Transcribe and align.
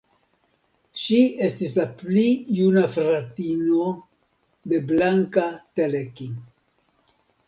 Ŝi 1.01 1.17
estis 1.47 1.73
la 1.79 1.83
pli 1.99 2.23
juna 2.59 2.81
fratino 2.95 3.89
de 4.71 4.79
Blanka 4.93 5.45
Teleki. 5.81 6.27